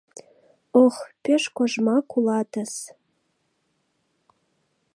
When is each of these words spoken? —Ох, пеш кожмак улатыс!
—Ох, 0.83 0.95
пеш 1.23 1.43
кожмак 1.55 2.07
улатыс! 2.17 2.73